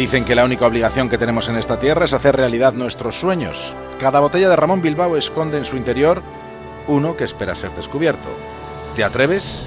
Dicen 0.00 0.24
que 0.24 0.34
la 0.34 0.46
única 0.46 0.66
obligación 0.66 1.10
que 1.10 1.18
tenemos 1.18 1.50
en 1.50 1.56
esta 1.56 1.78
tierra 1.78 2.06
es 2.06 2.14
hacer 2.14 2.34
realidad 2.34 2.72
nuestros 2.72 3.20
sueños. 3.20 3.74
Cada 3.98 4.20
botella 4.20 4.48
de 4.48 4.56
Ramón 4.56 4.80
Bilbao 4.80 5.14
esconde 5.14 5.58
en 5.58 5.66
su 5.66 5.76
interior 5.76 6.22
uno 6.88 7.18
que 7.18 7.24
espera 7.24 7.54
ser 7.54 7.70
descubierto. 7.72 8.30
¿Te 8.96 9.04
atreves? 9.04 9.60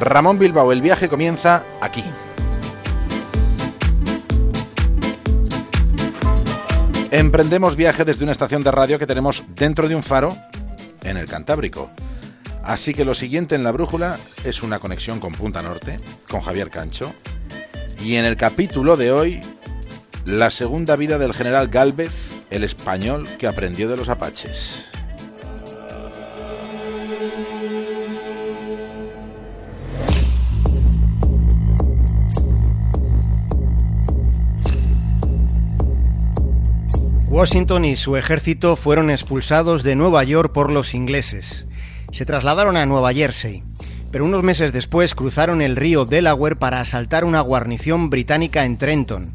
Ramón 0.00 0.40
Bilbao, 0.40 0.72
el 0.72 0.82
viaje 0.82 1.08
comienza 1.08 1.64
aquí. 1.80 2.02
Emprendemos 7.12 7.76
viaje 7.76 8.04
desde 8.04 8.24
una 8.24 8.32
estación 8.32 8.64
de 8.64 8.72
radio 8.72 8.98
que 8.98 9.06
tenemos 9.06 9.44
dentro 9.54 9.86
de 9.86 9.94
un 9.94 10.02
faro 10.02 10.36
en 11.04 11.16
el 11.16 11.28
Cantábrico. 11.28 11.88
Así 12.64 12.94
que 12.94 13.04
lo 13.04 13.14
siguiente 13.14 13.54
en 13.54 13.62
la 13.62 13.70
brújula 13.70 14.18
es 14.42 14.64
una 14.64 14.80
conexión 14.80 15.20
con 15.20 15.32
Punta 15.32 15.62
Norte, 15.62 16.00
con 16.28 16.40
Javier 16.40 16.68
Cancho. 16.68 17.14
Y 18.02 18.16
en 18.16 18.24
el 18.24 18.36
capítulo 18.36 18.96
de 18.96 19.12
hoy, 19.12 19.40
la 20.24 20.50
segunda 20.50 20.96
vida 20.96 21.18
del 21.18 21.34
general 21.34 21.68
Galvez, 21.68 22.40
el 22.50 22.64
español 22.64 23.28
que 23.38 23.46
aprendió 23.46 23.88
de 23.88 23.96
los 23.96 24.08
apaches. 24.08 24.86
Washington 37.28 37.86
y 37.86 37.96
su 37.96 38.16
ejército 38.16 38.76
fueron 38.76 39.10
expulsados 39.10 39.82
de 39.82 39.96
Nueva 39.96 40.22
York 40.22 40.52
por 40.52 40.70
los 40.70 40.92
ingleses. 40.92 41.66
Se 42.12 42.26
trasladaron 42.26 42.76
a 42.76 42.84
Nueva 42.84 43.14
Jersey, 43.14 43.64
pero 44.10 44.26
unos 44.26 44.42
meses 44.42 44.74
después 44.74 45.14
cruzaron 45.14 45.62
el 45.62 45.74
río 45.74 46.04
Delaware 46.04 46.56
para 46.56 46.80
asaltar 46.80 47.24
una 47.24 47.40
guarnición 47.40 48.10
británica 48.10 48.66
en 48.66 48.76
Trenton. 48.76 49.32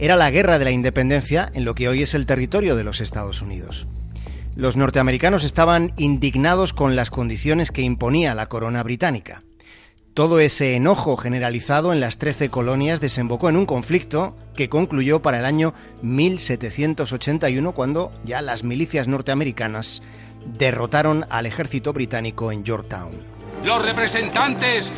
Era 0.00 0.16
la 0.16 0.30
guerra 0.30 0.58
de 0.58 0.64
la 0.64 0.70
independencia 0.70 1.50
en 1.52 1.66
lo 1.66 1.74
que 1.74 1.86
hoy 1.86 2.02
es 2.02 2.14
el 2.14 2.24
territorio 2.24 2.74
de 2.74 2.84
los 2.84 3.02
Estados 3.02 3.42
Unidos. 3.42 3.86
Los 4.56 4.74
norteamericanos 4.74 5.44
estaban 5.44 5.92
indignados 5.98 6.72
con 6.72 6.96
las 6.96 7.10
condiciones 7.10 7.70
que 7.70 7.82
imponía 7.82 8.34
la 8.34 8.48
corona 8.48 8.82
británica. 8.82 9.42
Todo 10.14 10.40
ese 10.40 10.74
enojo 10.74 11.18
generalizado 11.18 11.92
en 11.92 12.00
las 12.00 12.16
13 12.16 12.48
colonias 12.48 13.02
desembocó 13.02 13.50
en 13.50 13.58
un 13.58 13.66
conflicto 13.66 14.34
que 14.56 14.70
concluyó 14.70 15.20
para 15.20 15.38
el 15.38 15.44
año 15.44 15.74
1781 16.00 17.72
cuando 17.72 18.10
ya 18.24 18.40
las 18.40 18.64
milicias 18.64 19.06
norteamericanas 19.06 20.02
derrotaron 20.58 21.26
al 21.28 21.44
ejército 21.44 21.92
británico 21.92 22.52
en 22.52 22.64
Yorktown. 22.64 23.10
Los 23.66 23.84
representantes 23.84 24.90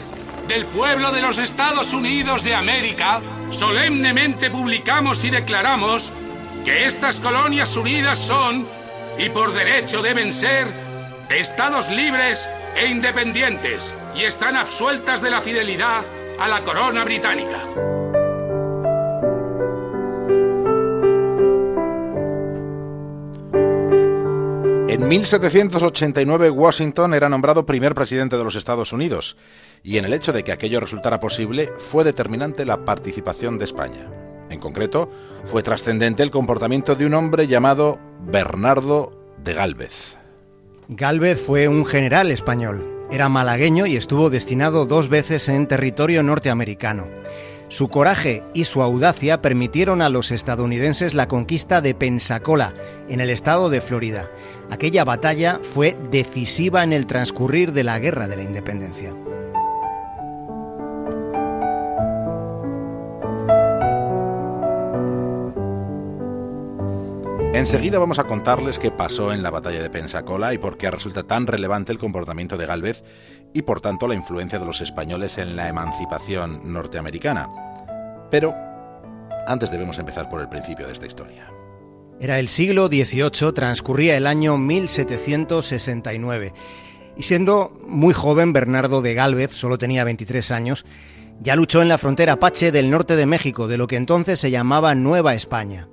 del 0.53 0.67
pueblo 0.67 1.13
de 1.13 1.23
los 1.23 1.39
Estados 1.39 1.95
Unidos 1.95 2.45
de 2.45 2.55
América 2.55 3.23
solemnemente 3.53 4.51
publicamos 4.51 5.25
y 5.25 5.31
declaramos 5.31 6.13
que 6.63 6.87
estas 6.87 7.21
colonias 7.21 7.75
unidas 7.75 8.19
son, 8.19 8.69
y 9.19 9.31
por 9.31 9.55
derecho 9.55 10.03
deben 10.03 10.31
ser, 10.31 10.67
estados 11.31 11.91
libres 11.91 12.47
e 12.77 12.87
independientes 12.87 13.95
y 14.15 14.25
están 14.25 14.57
absueltas 14.57 15.23
de 15.23 15.31
la 15.31 15.41
fidelidad 15.41 16.05
a 16.39 16.49
la 16.49 16.61
corona 16.61 17.03
británica. 17.03 17.92
En 25.03 25.09
1789 25.09 26.51
Washington 26.51 27.13
era 27.13 27.29
nombrado 27.29 27.67
primer 27.67 27.93
presidente 27.93 28.37
de 28.37 28.45
los 28.45 28.55
Estados 28.55 28.93
Unidos 28.93 29.37
y 29.83 29.99
en 29.99 30.05
el 30.05 30.13
hecho 30.13 30.33
de 30.33 30.45
que 30.45 30.53
aquello 30.53 30.79
resultara 30.79 31.19
posible 31.19 31.73
fue 31.77 32.05
determinante 32.05 32.65
la 32.65 32.85
participación 32.85 33.59
de 33.59 33.65
España. 33.65 34.09
En 34.49 34.61
concreto, 34.61 35.11
fue 35.43 35.65
trascendente 35.65 36.23
el 36.23 36.31
comportamiento 36.31 36.95
de 36.95 37.07
un 37.07 37.15
hombre 37.15 37.49
llamado 37.49 37.99
Bernardo 38.21 39.13
de 39.43 39.55
Gálvez. 39.55 40.19
Gálvez 40.89 41.45
fue 41.45 41.67
un 41.67 41.85
general 41.85 42.31
español. 42.31 42.87
Era 43.11 43.29
malagueño 43.29 43.87
y 43.87 43.97
estuvo 43.97 44.31
destinado 44.31 44.87
dos 44.87 45.09
veces 45.09 45.49
en 45.49 45.67
territorio 45.67 46.23
norteamericano. 46.23 47.09
Su 47.73 47.89
coraje 47.89 48.45
y 48.53 48.65
su 48.65 48.83
audacia 48.83 49.41
permitieron 49.41 50.03
a 50.03 50.11
los 50.11 50.31
estadounidenses 50.31 51.15
la 51.15 51.27
conquista 51.27 51.81
de 51.81 51.95
Pensacola, 51.95 52.75
en 53.09 53.23
el 53.23 53.31
estado 53.31 53.71
de 53.71 53.81
Florida. 53.81 54.31
Aquella 54.71 55.05
batalla 55.05 55.59
fue 55.63 55.97
decisiva 56.11 56.85
en 56.85 56.93
el 56.93 57.07
transcurrir 57.07 57.73
de 57.73 57.83
la 57.83 57.99
Guerra 57.99 58.29
de 58.29 58.37
la 58.37 58.43
Independencia. 58.43 59.15
Enseguida 67.55 67.99
vamos 67.99 68.19
a 68.19 68.25
contarles 68.25 68.79
qué 68.79 68.91
pasó 68.91 69.31
en 69.31 69.43
la 69.43 69.51
batalla 69.51 69.83
de 69.83 69.91
Pensacola 69.91 70.55
y 70.55 70.59
por 70.59 70.79
qué 70.79 70.91
resulta 70.91 71.25
tan 71.25 71.47
relevante 71.47 71.93
el 71.93 71.99
comportamiento 71.99 72.57
de 72.57 72.65
Galvez 72.65 73.05
y 73.53 73.61
por 73.61 73.83
tanto 73.83 74.09
la 74.09 74.15
influencia 74.15 74.59
de 74.59 74.65
los 74.65 74.81
españoles 74.81 75.37
en 75.37 75.55
la 75.55 75.69
emancipación 75.69 76.73
norteamericana. 76.73 77.51
Pero 78.31 78.55
antes 79.47 79.71
debemos 79.71 79.99
empezar 79.99 80.31
por 80.31 80.41
el 80.41 80.49
principio 80.49 80.87
de 80.87 80.95
esta 80.95 81.07
historia. 81.07 81.53
Era 82.19 82.39
el 82.39 82.49
siglo 82.49 82.87
XVIII, 82.87 83.53
transcurría 83.53 84.17
el 84.17 84.27
año 84.27 84.57
1769. 84.57 86.55
Y 87.19 87.23
siendo 87.25 87.79
muy 87.87 88.15
joven, 88.15 88.55
Bernardo 88.55 89.03
de 89.03 89.13
Galvez, 89.13 89.53
solo 89.53 89.77
tenía 89.77 90.05
23 90.05 90.51
años, 90.53 90.87
ya 91.41 91.55
luchó 91.55 91.83
en 91.83 91.89
la 91.89 91.99
frontera 91.99 92.33
apache 92.33 92.73
del 92.73 92.89
norte 92.89 93.15
de 93.15 93.27
México, 93.27 93.69
de 93.69 93.77
lo 93.77 93.89
que 93.89 93.97
entonces 93.97 94.41
se 94.41 94.51
llamaba 94.51 94.95
Nueva 94.95 95.35
España. 95.35 95.91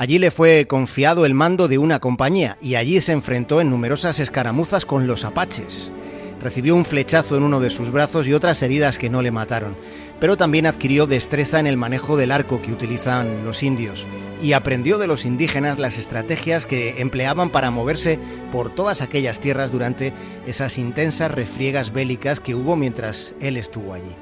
Allí 0.00 0.18
le 0.18 0.30
fue 0.30 0.66
confiado 0.66 1.26
el 1.26 1.34
mando 1.34 1.68
de 1.68 1.76
una 1.76 1.98
compañía 2.00 2.56
y 2.62 2.76
allí 2.76 3.02
se 3.02 3.12
enfrentó 3.12 3.60
en 3.60 3.68
numerosas 3.68 4.18
escaramuzas 4.18 4.86
con 4.86 5.06
los 5.06 5.26
apaches. 5.26 5.92
Recibió 6.40 6.74
un 6.74 6.86
flechazo 6.86 7.36
en 7.36 7.42
uno 7.42 7.60
de 7.60 7.68
sus 7.68 7.90
brazos 7.90 8.26
y 8.26 8.32
otras 8.32 8.62
heridas 8.62 8.96
que 8.96 9.10
no 9.10 9.20
le 9.20 9.30
mataron, 9.30 9.76
pero 10.18 10.38
también 10.38 10.64
adquirió 10.64 11.06
destreza 11.06 11.60
en 11.60 11.66
el 11.66 11.76
manejo 11.76 12.16
del 12.16 12.30
arco 12.30 12.62
que 12.62 12.72
utilizan 12.72 13.44
los 13.44 13.62
indios 13.62 14.06
y 14.42 14.54
aprendió 14.54 14.96
de 14.96 15.06
los 15.06 15.26
indígenas 15.26 15.78
las 15.78 15.98
estrategias 15.98 16.64
que 16.64 17.02
empleaban 17.02 17.50
para 17.50 17.70
moverse 17.70 18.18
por 18.52 18.74
todas 18.74 19.02
aquellas 19.02 19.38
tierras 19.38 19.70
durante 19.70 20.14
esas 20.46 20.78
intensas 20.78 21.30
refriegas 21.30 21.92
bélicas 21.92 22.40
que 22.40 22.54
hubo 22.54 22.74
mientras 22.74 23.34
él 23.42 23.58
estuvo 23.58 23.92
allí. 23.92 24.16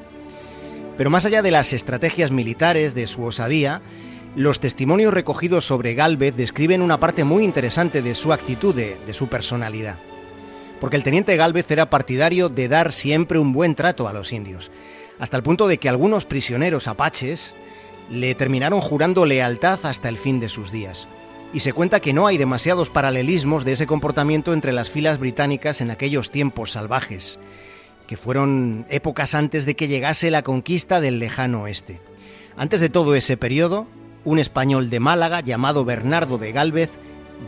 Pero 0.97 1.09
más 1.09 1.25
allá 1.25 1.41
de 1.41 1.53
las 1.53 1.73
estrategias 1.73 2.33
militares, 2.33 2.97
de 2.97 3.07
su 3.07 3.23
osadía, 3.23 3.81
los 4.39 4.61
testimonios 4.61 5.13
recogidos 5.13 5.67
sobre 5.67 5.95
Galvez 5.95 6.37
describen 6.37 6.81
una 6.81 7.01
parte 7.01 7.25
muy 7.25 7.43
interesante 7.43 8.03
de 8.03 8.15
su 8.15 8.33
actitud, 8.33 8.73
de, 8.73 9.13
su 9.13 9.27
personalidad. 9.27 9.99
Porque 10.81 10.95
el 10.95 11.03
teniente 11.03 11.37
Galvez 11.37 11.69
era 11.73 11.91
partidario 11.91 12.49
de 12.49 12.69
dar 12.69 12.93
siempre 12.93 13.41
un 13.41 13.53
buen 13.53 13.75
trato 13.75 14.07
a 14.07 14.13
los 14.13 14.33
indios, 14.33 14.71
hasta 15.19 15.37
el 15.37 15.43
punto 15.43 15.67
de 15.67 15.79
que 15.79 15.89
algunos 15.89 16.25
prisioneros 16.25 16.87
apaches 16.87 17.57
le 18.11 18.33
terminaron 18.37 18.81
jurando 18.81 19.27
lealtad 19.27 19.81
hasta 19.83 20.09
el 20.09 20.17
fin 20.17 20.39
de 20.39 20.49
sus 20.49 20.71
días. 20.71 21.09
Y 21.53 21.59
se 21.59 21.73
cuenta 21.73 21.99
que 21.99 22.13
no 22.13 22.29
hay 22.29 22.39
demasiados 22.39 22.91
paralelismos 22.91 23.65
de 23.65 23.73
ese 23.73 23.89
comportamiento 23.89 24.53
entre 24.53 24.71
las 24.71 24.89
filas 24.89 25.19
británicas 25.19 25.81
en 25.81 25.91
aquellos 25.91 26.31
tiempos 26.31 26.71
salvajes, 26.71 27.41
que 28.07 28.17
fueron 28.17 28.87
épocas 28.89 29.35
antes 29.35 29.67
de 29.67 29.75
que 29.75 29.89
llegase 29.89 30.31
la 30.31 30.43
conquista 30.43 31.01
del 31.01 31.19
lejano 31.19 31.63
oeste. 31.63 32.01
Antes 32.57 32.81
de 32.81 32.89
todo 32.89 33.17
ese 33.17 33.37
periodo, 33.37 33.89
un 34.29 34.39
español 34.39 34.91
de 34.91 35.01
Málaga 35.01 35.41
llamado 35.41 35.87
Bernardo 35.87 36.37
de 36.37 36.53
Gálvez 36.53 36.91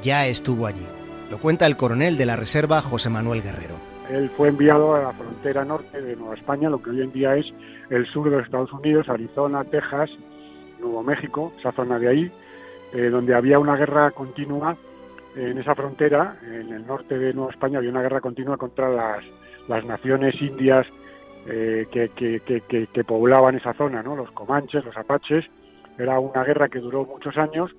ya 0.00 0.26
estuvo 0.26 0.66
allí. 0.66 0.87
Lo 1.31 1.38
cuenta 1.38 1.66
el 1.66 1.76
coronel 1.76 2.16
de 2.16 2.25
la 2.25 2.37
Reserva 2.37 2.81
José 2.81 3.10
Manuel 3.10 3.43
Guerrero. 3.43 3.75
Él 4.08 4.31
fue 4.34 4.49
enviado 4.49 4.94
a 4.94 5.02
la 5.02 5.12
frontera 5.12 5.62
norte 5.64 6.00
de 6.00 6.16
Nueva 6.16 6.37
España, 6.37 6.70
lo 6.70 6.82
que 6.82 6.90
hoy 6.90 7.02
en 7.02 7.12
día 7.12 7.37
es 7.37 7.44
el 7.90 8.06
sur 8.06 8.31
de 8.31 8.37
los 8.37 8.46
Estados 8.46 8.72
Unidos, 8.72 9.10
Arizona, 9.10 9.62
Texas, 9.64 10.08
Nuevo 10.81 11.02
México, 11.02 11.52
esa 11.58 11.70
zona 11.72 11.99
de 11.99 12.08
ahí, 12.08 12.32
eh, 12.94 13.10
donde 13.10 13.34
había 13.34 13.58
una 13.58 13.76
guerra 13.76 14.10
continua 14.12 14.75
en 15.37 15.58
esa 15.58 15.75
frontera, 15.75 16.38
en 16.43 16.72
el 16.72 16.87
norte 16.87 17.19
de 17.19 17.34
Nueva 17.34 17.52
España 17.52 17.78
había 17.78 17.90
una 17.90 18.02
guerra 18.02 18.22
continua 18.22 18.56
contra 18.56 18.88
las, 18.88 19.22
las 19.69 19.84
naciones 19.84 20.34
indias 20.40 20.87
eh, 21.46 21.87
que, 21.93 22.08
que, 22.08 22.40
que, 22.66 23.05
poblaban 23.05 23.56
esa 23.56 23.75
zona, 23.75 24.02
¿no? 24.02 24.16
los 24.16 24.31
comanches, 24.32 24.84
los 24.84 24.96
apaches, 24.96 25.44
era 26.00 26.19
una 26.19 26.44
guerra 26.44 26.69
que 26.69 26.81
duró 26.81 27.05
muchos 27.05 27.37
años, 27.37 27.70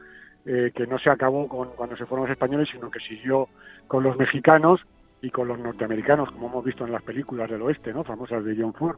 eh, 0.45 0.71
que 0.75 0.87
no 0.87 0.97
se 0.99 1.09
acabó 1.09 1.47
con, 1.47 1.69
cuando 1.69 1.95
se 1.97 2.05
fueron 2.05 2.27
los 2.27 2.33
españoles, 2.33 2.69
sino 2.71 2.89
que 2.89 2.99
siguió 2.99 3.47
con 3.87 4.03
los 4.03 4.17
mexicanos 4.17 4.81
y 5.21 5.29
con 5.29 5.47
los 5.47 5.59
norteamericanos, 5.59 6.31
como 6.31 6.47
hemos 6.47 6.65
visto 6.65 6.85
en 6.85 6.91
las 6.91 7.03
películas 7.03 7.49
del 7.49 7.61
oeste, 7.61 7.93
¿no? 7.93 8.03
famosas 8.03 8.43
de 8.43 8.55
John 8.59 8.73
Ford. 8.73 8.97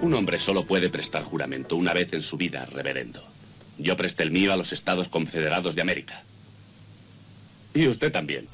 Un 0.00 0.14
hombre 0.14 0.38
solo 0.38 0.64
puede 0.64 0.88
prestar 0.90 1.24
juramento 1.24 1.76
una 1.76 1.92
vez 1.92 2.12
en 2.12 2.22
su 2.22 2.36
vida, 2.36 2.66
reverendo. 2.66 3.20
Yo 3.78 3.96
presté 3.96 4.22
el 4.24 4.30
mío 4.30 4.52
a 4.52 4.56
los 4.56 4.72
Estados 4.72 5.08
Confederados 5.08 5.74
de 5.74 5.82
América. 5.82 6.22
Y 7.74 7.86
usted 7.88 8.10
también. 8.10 8.46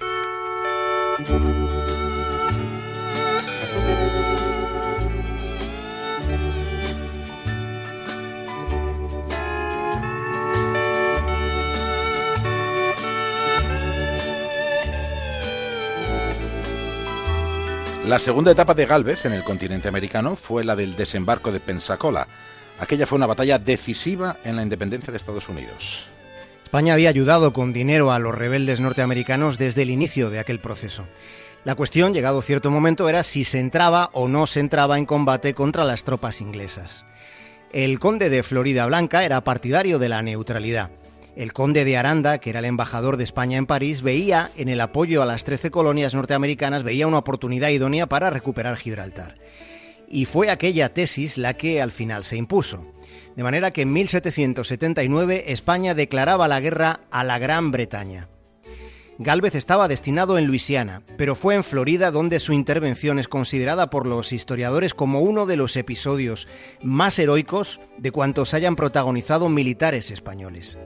La 18.07 18.19
segunda 18.19 18.53
etapa 18.53 18.75
de 18.75 18.85
Galvez 18.85 19.25
en 19.25 19.33
el 19.33 19.43
continente 19.45 19.89
americano 19.89 20.37
fue 20.37 20.63
la 20.63 20.77
del 20.77 20.95
desembarco 20.95 21.51
de 21.51 21.59
Pensacola. 21.59 22.29
Aquella 22.79 23.07
fue 23.07 23.17
una 23.17 23.27
batalla 23.27 23.59
decisiva 23.59 24.37
en 24.45 24.57
la 24.57 24.63
independencia 24.63 25.11
de 25.11 25.17
Estados 25.17 25.49
Unidos. 25.49 26.07
España 26.65 26.93
había 26.93 27.09
ayudado 27.09 27.55
con 27.55 27.73
dinero 27.73 28.13
a 28.13 28.19
los 28.19 28.35
rebeldes 28.35 28.79
norteamericanos 28.79 29.57
desde 29.57 29.83
el 29.83 29.91
inicio 29.91 30.29
de 30.29 30.39
aquel 30.39 30.61
proceso. 30.61 31.07
La 31.65 31.77
cuestión, 31.77 32.13
llegado 32.13 32.43
cierto 32.43 32.71
momento, 32.71 33.09
era 33.09 33.23
si 33.23 33.43
se 33.43 33.59
entraba 33.59 34.11
o 34.13 34.29
no 34.29 34.47
se 34.47 34.61
entraba 34.61 34.99
en 34.99 35.07
combate 35.07 35.55
contra 35.55 35.85
las 35.85 36.05
tropas 36.05 36.43
inglesas. 36.43 37.07
El 37.73 37.99
conde 38.01 38.29
de 38.29 38.43
Florida 38.43 38.85
Blanca 38.85 39.25
era 39.25 39.43
partidario 39.45 39.99
de 39.99 40.11
la 40.11 40.21
neutralidad. 40.21 40.91
El 41.37 41.53
conde 41.53 41.85
de 41.85 41.97
Aranda, 41.97 42.39
que 42.39 42.51
era 42.51 42.61
el 42.61 42.65
embajador 42.65 43.17
de 43.17 43.25
España 43.25 43.59
en 43.59 43.67
París, 43.67 44.03
veía 44.03 44.53
en 44.57 44.69
el 44.69 44.81
apoyo 44.81 45.21
a 45.21 45.27
las 45.27 45.43
13 45.43 45.73
colonias 45.73 46.15
norteamericanas, 46.15 46.85
veía 46.85 47.09
una 47.09 47.19
oportunidad 47.19 47.71
idónea 47.71 48.09
para 48.09 48.31
recuperar 48.31 48.77
Gibraltar. 48.77 49.35
Y 50.09 50.27
fue 50.27 50.49
aquella 50.49 50.95
tesis 50.95 51.37
la 51.37 51.55
que 51.55 51.83
al 51.83 51.91
final 51.91 52.23
se 52.23 52.37
impuso. 52.37 52.87
De 53.35 53.43
manera 53.43 53.73
que 53.73 53.83
en 53.83 53.93
1779 53.93 55.47
España 55.49 55.95
declaraba 55.95 56.47
la 56.47 56.61
guerra 56.61 57.01
a 57.11 57.25
la 57.25 57.41
Gran 57.41 57.73
Bretaña. 57.73 58.29
Galvez 59.19 59.57
estaba 59.57 59.89
destinado 59.89 60.39
en 60.39 60.47
Luisiana, 60.47 61.03
pero 61.17 61.35
fue 61.35 61.57
en 61.57 61.65
Florida 61.65 62.13
donde 62.13 62.41
su 62.41 62.53
intervención 62.53 63.19
es 63.19 63.29
considerada 63.29 63.91
por 63.91 64.07
los 64.07 64.33
historiadores 64.33 64.95
como 64.95 65.21
uno 65.21 65.47
de 65.47 65.57
los 65.57 65.77
episodios 65.77 66.47
más 66.83 67.19
heroicos 67.19 67.81
de 67.97 68.11
cuantos 68.13 68.55
hayan 68.55 68.75
protagonizado 68.75 69.49
militares 69.49 70.11
españoles. 70.11 70.79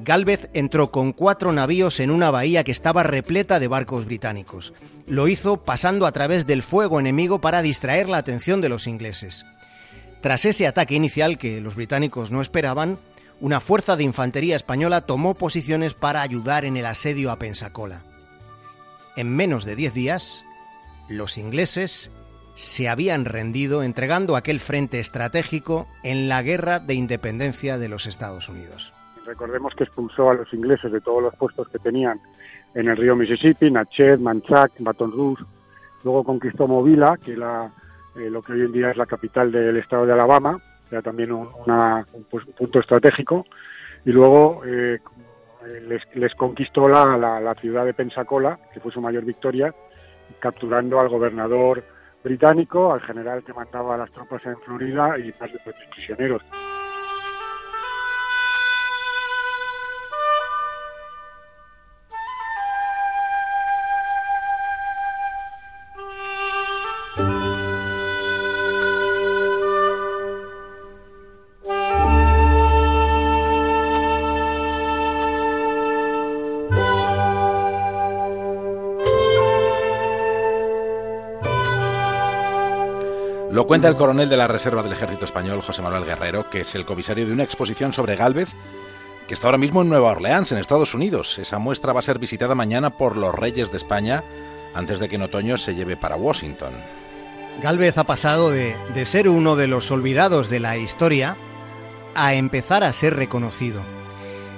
Galvez 0.00 0.48
entró 0.52 0.92
con 0.92 1.12
cuatro 1.12 1.52
navíos 1.52 1.98
en 1.98 2.12
una 2.12 2.30
bahía 2.30 2.62
que 2.62 2.70
estaba 2.70 3.02
repleta 3.02 3.58
de 3.58 3.66
barcos 3.66 4.04
británicos. 4.04 4.72
Lo 5.08 5.26
hizo 5.26 5.64
pasando 5.64 6.06
a 6.06 6.12
través 6.12 6.46
del 6.46 6.62
fuego 6.62 7.00
enemigo 7.00 7.40
para 7.40 7.62
distraer 7.62 8.08
la 8.08 8.18
atención 8.18 8.60
de 8.60 8.68
los 8.68 8.86
ingleses. 8.86 9.44
Tras 10.20 10.44
ese 10.44 10.68
ataque 10.68 10.94
inicial 10.94 11.36
que 11.36 11.60
los 11.60 11.74
británicos 11.74 12.30
no 12.30 12.40
esperaban, 12.40 12.96
una 13.40 13.58
fuerza 13.58 13.96
de 13.96 14.04
infantería 14.04 14.54
española 14.54 15.00
tomó 15.00 15.34
posiciones 15.34 15.94
para 15.94 16.22
ayudar 16.22 16.64
en 16.64 16.76
el 16.76 16.86
asedio 16.86 17.32
a 17.32 17.36
Pensacola. 17.36 18.00
En 19.16 19.34
menos 19.34 19.64
de 19.64 19.74
diez 19.74 19.94
días, 19.94 20.44
los 21.08 21.38
ingleses 21.38 22.12
se 22.54 22.88
habían 22.88 23.24
rendido 23.24 23.82
entregando 23.82 24.36
aquel 24.36 24.60
frente 24.60 25.00
estratégico 25.00 25.88
en 26.04 26.28
la 26.28 26.40
guerra 26.42 26.78
de 26.78 26.94
independencia 26.94 27.78
de 27.78 27.88
los 27.88 28.06
Estados 28.06 28.48
Unidos. 28.48 28.92
Recordemos 29.28 29.74
que 29.74 29.84
expulsó 29.84 30.30
a 30.30 30.34
los 30.34 30.50
ingleses 30.54 30.90
de 30.90 31.02
todos 31.02 31.22
los 31.22 31.36
puestos 31.36 31.68
que 31.68 31.78
tenían 31.78 32.18
en 32.74 32.88
el 32.88 32.96
río 32.96 33.14
Mississippi, 33.14 33.70
Nachet, 33.70 34.18
Manchac, 34.18 34.72
Baton 34.78 35.12
Rouge. 35.12 35.44
Luego 36.02 36.24
conquistó 36.24 36.66
Movila, 36.66 37.18
que 37.22 37.32
era 37.32 37.70
eh, 38.16 38.30
lo 38.30 38.40
que 38.40 38.54
hoy 38.54 38.62
en 38.62 38.72
día 38.72 38.90
es 38.90 38.96
la 38.96 39.04
capital 39.04 39.52
del 39.52 39.76
estado 39.76 40.06
de 40.06 40.14
Alabama, 40.14 40.56
era 40.90 41.02
también 41.02 41.32
un, 41.32 41.46
punto 42.58 42.80
estratégico. 42.80 43.44
Y 44.06 44.12
luego 44.12 44.62
eh, 44.64 44.98
les, 46.14 46.34
conquistó 46.34 46.88
la, 46.88 47.18
la, 47.18 47.54
ciudad 47.56 47.84
de 47.84 47.92
Pensacola, 47.92 48.58
que 48.72 48.80
fue 48.80 48.92
su 48.92 49.02
mayor 49.02 49.26
victoria, 49.26 49.74
capturando 50.40 51.00
al 51.00 51.10
gobernador 51.10 51.84
británico, 52.24 52.94
al 52.94 53.02
general 53.02 53.44
que 53.44 53.52
mataba 53.52 53.94
a 53.94 53.98
las 53.98 54.10
tropas 54.10 54.44
en 54.46 54.56
Florida 54.60 55.18
y 55.18 55.34
más 55.38 55.52
de 55.52 55.58
30 55.58 55.90
prisioneros. 55.94 56.42
Cuenta 83.68 83.88
el 83.88 83.96
coronel 83.96 84.30
de 84.30 84.36
la 84.38 84.48
Reserva 84.48 84.82
del 84.82 84.94
Ejército 84.94 85.26
Español, 85.26 85.60
José 85.60 85.82
Manuel 85.82 86.06
Guerrero, 86.06 86.48
que 86.48 86.62
es 86.62 86.74
el 86.74 86.86
comisario 86.86 87.26
de 87.26 87.34
una 87.34 87.42
exposición 87.42 87.92
sobre 87.92 88.16
Galvez 88.16 88.54
que 89.26 89.34
está 89.34 89.46
ahora 89.46 89.58
mismo 89.58 89.82
en 89.82 89.90
Nueva 89.90 90.12
Orleans, 90.12 90.50
en 90.50 90.56
Estados 90.56 90.94
Unidos. 90.94 91.38
Esa 91.38 91.58
muestra 91.58 91.92
va 91.92 91.98
a 91.98 92.02
ser 92.02 92.18
visitada 92.18 92.54
mañana 92.54 92.88
por 92.88 93.18
los 93.18 93.34
reyes 93.34 93.70
de 93.70 93.76
España 93.76 94.24
antes 94.72 95.00
de 95.00 95.08
que 95.10 95.16
en 95.16 95.22
otoño 95.22 95.58
se 95.58 95.74
lleve 95.74 95.98
para 95.98 96.16
Washington. 96.16 96.72
Galvez 97.60 97.98
ha 97.98 98.04
pasado 98.04 98.50
de, 98.50 98.74
ser 99.04 99.28
uno 99.28 99.54
de 99.54 99.66
los 99.66 99.90
olvidados 99.90 100.48
de 100.48 100.60
la 100.60 100.78
historia 100.78 101.36
a 102.14 102.32
empezar 102.32 102.84
a 102.84 102.92
ser 102.94 103.16
reconocido. 103.16 103.82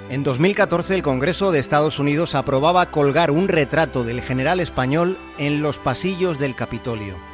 En 0.09 0.23
2014 0.23 0.95
el 0.95 1.03
Congreso 1.03 1.51
de 1.51 1.59
Estados 1.59 1.99
Unidos 1.99 2.33
aprobaba 2.33 2.91
colgar 2.91 3.29
un 3.29 3.49
retrato 3.49 4.05
del 4.05 4.21
general 4.21 4.61
español 4.61 5.17
en 5.37 5.61
los 5.61 5.79
pasillos 5.79 6.39
del 6.39 6.55
Capitolio. 6.55 7.30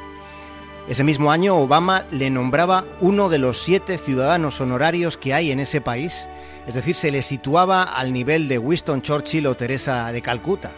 Ese 0.87 1.03
mismo 1.03 1.31
año 1.31 1.57
Obama 1.57 2.05
le 2.11 2.29
nombraba 2.29 2.85
uno 3.01 3.27
de 3.27 3.39
los 3.39 3.61
siete 3.61 3.97
ciudadanos 3.97 4.61
honorarios 4.61 5.17
que 5.17 5.33
hay 5.33 5.51
en 5.51 5.59
ese 5.59 5.81
país, 5.81 6.29
es 6.65 6.73
decir, 6.73 6.95
se 6.95 7.11
le 7.11 7.21
situaba 7.21 7.83
al 7.83 8.13
nivel 8.13 8.47
de 8.47 8.57
Winston 8.57 9.01
Churchill 9.01 9.47
o 9.47 9.55
Teresa 9.57 10.09
de 10.13 10.21
Calcuta. 10.21 10.71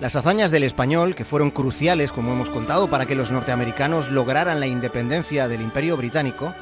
Las 0.00 0.16
hazañas 0.16 0.50
del 0.50 0.62
español, 0.62 1.14
que 1.14 1.26
fueron 1.26 1.50
cruciales, 1.50 2.12
como 2.12 2.32
hemos 2.32 2.48
contado, 2.48 2.88
para 2.88 3.04
que 3.04 3.14
los 3.14 3.30
norteamericanos 3.30 4.10
lograran 4.10 4.58
la 4.58 4.66
independencia 4.66 5.48
del 5.48 5.60
imperio 5.60 5.98
británico, 5.98 6.54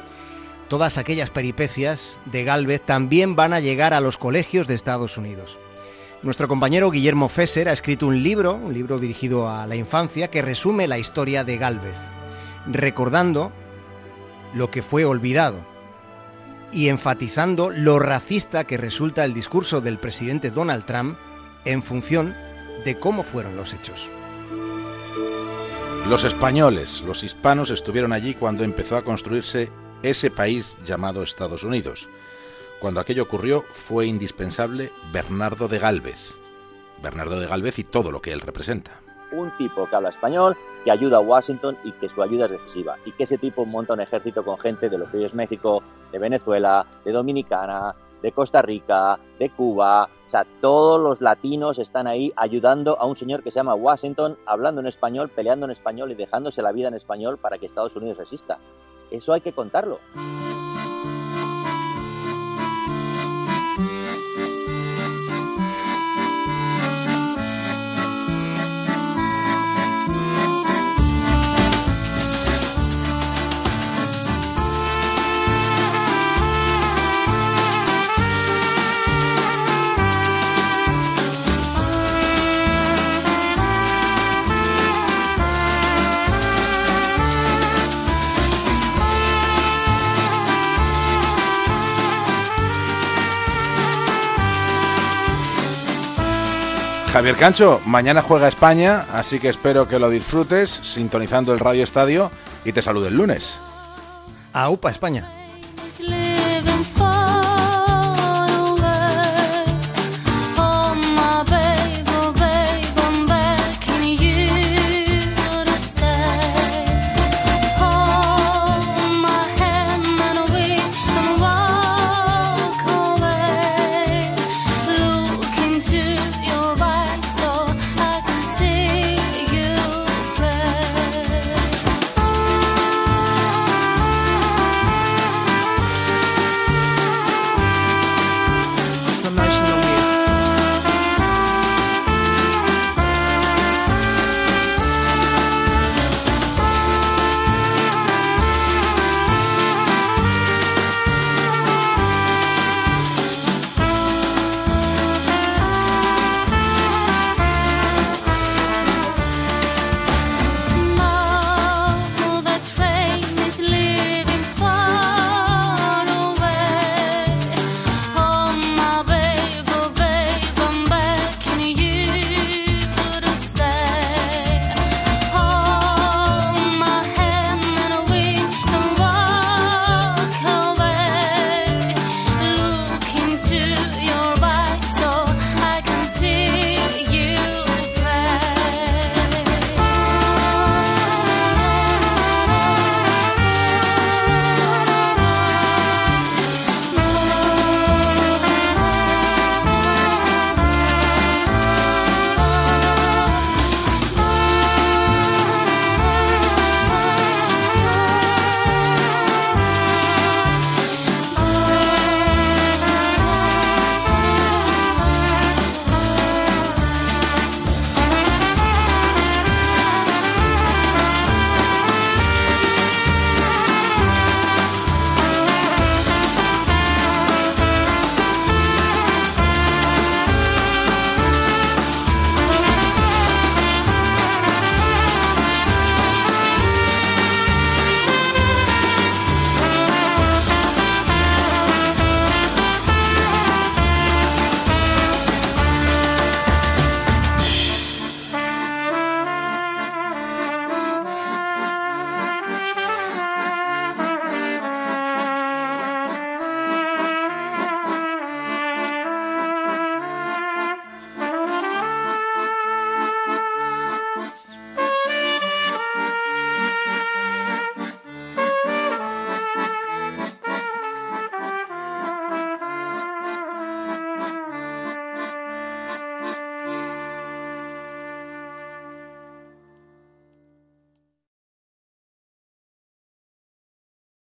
todas 0.67 0.97
aquellas 0.97 1.29
peripecias 1.29 2.17
de 2.25 2.43
Galvez 2.43 2.81
también 2.81 3.37
van 3.37 3.53
a 3.53 3.61
llegar 3.61 3.93
a 3.93 4.01
los 4.01 4.17
colegios 4.17 4.67
de 4.67 4.75
Estados 4.75 5.17
Unidos. 5.17 5.57
Nuestro 6.23 6.49
compañero 6.49 6.91
Guillermo 6.91 7.29
Fesser 7.29 7.69
ha 7.69 7.73
escrito 7.73 8.05
un 8.07 8.21
libro, 8.21 8.55
un 8.55 8.73
libro 8.73 8.99
dirigido 8.99 9.49
a 9.49 9.65
la 9.65 9.77
infancia, 9.77 10.29
que 10.29 10.41
resume 10.41 10.89
la 10.89 10.99
historia 10.99 11.45
de 11.45 11.57
Galvez 11.57 12.12
recordando 12.67 13.51
lo 14.53 14.71
que 14.71 14.81
fue 14.81 15.05
olvidado 15.05 15.65
y 16.71 16.89
enfatizando 16.89 17.69
lo 17.69 17.99
racista 17.99 18.65
que 18.65 18.77
resulta 18.77 19.23
el 19.25 19.33
discurso 19.33 19.81
del 19.81 19.99
presidente 19.99 20.49
Donald 20.49 20.85
Trump 20.85 21.17
en 21.65 21.83
función 21.83 22.35
de 22.85 22.99
cómo 22.99 23.23
fueron 23.23 23.55
los 23.55 23.73
hechos. 23.73 24.09
Los 26.07 26.25
españoles, 26.25 27.01
los 27.01 27.23
hispanos 27.23 27.69
estuvieron 27.69 28.11
allí 28.11 28.33
cuando 28.33 28.63
empezó 28.63 28.97
a 28.97 29.03
construirse 29.03 29.71
ese 30.01 30.29
país 30.31 30.75
llamado 30.83 31.23
Estados 31.23 31.63
Unidos. 31.63 32.09
Cuando 32.81 32.99
aquello 32.99 33.23
ocurrió 33.23 33.63
fue 33.73 34.07
indispensable 34.07 34.91
Bernardo 35.13 35.69
de 35.69 35.79
Galvez. 35.79 36.33
Bernardo 37.01 37.39
de 37.39 37.47
Galvez 37.47 37.79
y 37.79 37.83
todo 37.83 38.11
lo 38.11 38.21
que 38.21 38.33
él 38.33 38.41
representa 38.41 39.03
un 39.33 39.55
tipo 39.57 39.87
que 39.87 39.95
habla 39.95 40.09
español, 40.09 40.55
que 40.83 40.91
ayuda 40.91 41.17
a 41.17 41.21
Washington 41.21 41.77
y 41.83 41.91
que 41.93 42.09
su 42.09 42.21
ayuda 42.21 42.45
es 42.45 42.51
decisiva. 42.51 42.97
Y 43.05 43.11
que 43.11 43.23
ese 43.23 43.37
tipo 43.37 43.65
monta 43.65 43.93
un 43.93 44.01
ejército 44.01 44.43
con 44.43 44.57
gente 44.57 44.89
de 44.89 44.97
lo 44.97 45.09
que 45.09 45.17
hoy 45.17 45.25
es 45.25 45.33
México, 45.33 45.83
de 46.11 46.19
Venezuela, 46.19 46.85
de 47.03 47.11
Dominicana, 47.11 47.95
de 48.21 48.31
Costa 48.31 48.61
Rica, 48.61 49.19
de 49.37 49.49
Cuba. 49.49 50.09
O 50.25 50.29
sea, 50.29 50.45
todos 50.61 50.99
los 50.99 51.21
latinos 51.21 51.77
están 51.77 52.07
ahí 52.07 52.31
ayudando 52.35 52.97
a 52.99 53.05
un 53.05 53.15
señor 53.15 53.43
que 53.43 53.51
se 53.51 53.59
llama 53.59 53.75
Washington, 53.75 54.37
hablando 54.45 54.81
en 54.81 54.87
español, 54.87 55.29
peleando 55.29 55.65
en 55.65 55.71
español 55.71 56.11
y 56.11 56.15
dejándose 56.15 56.61
la 56.61 56.71
vida 56.71 56.87
en 56.87 56.95
español 56.95 57.37
para 57.37 57.57
que 57.57 57.65
Estados 57.65 57.95
Unidos 57.95 58.17
resista. 58.17 58.57
Eso 59.11 59.33
hay 59.33 59.41
que 59.41 59.51
contarlo. 59.51 59.99
Javier 97.13 97.35
Cancho, 97.35 97.79
mañana 97.85 98.23
juega 98.23 98.47
España, 98.47 99.05
así 99.13 99.39
que 99.39 99.47
espero 99.47 99.87
que 99.87 99.99
lo 99.99 100.09
disfrutes 100.09 100.71
sintonizando 100.71 101.53
el 101.53 101.59
Radio 101.59 101.83
Estadio 101.83 102.31
y 102.65 102.71
te 102.71 102.81
saludo 102.81 103.07
el 103.07 103.13
lunes. 103.13 103.59
AUPA 104.51 104.89
España. 104.89 105.42